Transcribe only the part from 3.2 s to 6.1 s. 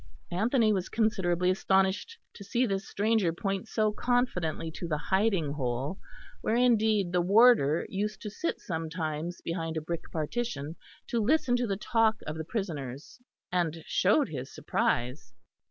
point so confidently to the hiding hole,